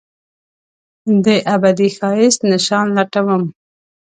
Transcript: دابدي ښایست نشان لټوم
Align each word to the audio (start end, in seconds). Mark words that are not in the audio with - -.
دابدي 1.23 1.87
ښایست 1.95 2.41
نشان 2.51 2.85
لټوم 2.95 3.43